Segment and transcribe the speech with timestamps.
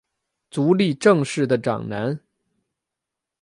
[0.49, 2.19] 足利政氏的长男。